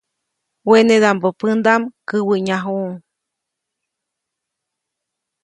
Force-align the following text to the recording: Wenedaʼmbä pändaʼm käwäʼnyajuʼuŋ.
Wenedaʼmbä 0.69 1.29
pändaʼm 1.39 1.83
käwäʼnyajuʼuŋ. 2.09 2.93